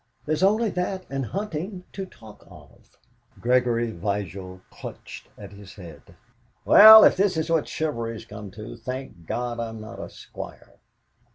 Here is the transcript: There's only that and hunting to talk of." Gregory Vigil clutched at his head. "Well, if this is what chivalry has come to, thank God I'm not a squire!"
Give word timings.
There's 0.25 0.41
only 0.41 0.71
that 0.71 1.05
and 1.11 1.27
hunting 1.27 1.83
to 1.93 2.07
talk 2.07 2.43
of." 2.49 2.97
Gregory 3.39 3.91
Vigil 3.91 4.61
clutched 4.71 5.27
at 5.37 5.51
his 5.51 5.75
head. 5.75 6.01
"Well, 6.65 7.03
if 7.03 7.15
this 7.15 7.37
is 7.37 7.51
what 7.51 7.67
chivalry 7.67 8.13
has 8.13 8.25
come 8.25 8.49
to, 8.49 8.75
thank 8.77 9.27
God 9.27 9.59
I'm 9.59 9.79
not 9.79 9.99
a 9.99 10.09
squire!" 10.09 10.79